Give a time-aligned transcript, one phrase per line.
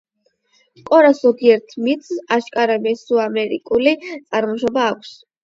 [0.87, 2.09] კორას ზოგიერთ მითს
[2.39, 5.15] აშკარა მესოამერიკული წარმოშობა აქვს.